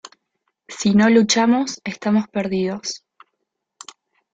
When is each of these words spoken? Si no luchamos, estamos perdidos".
Si 0.67 0.95
no 0.95 1.11
luchamos, 1.11 1.79
estamos 1.85 2.27
perdidos". 2.27 3.05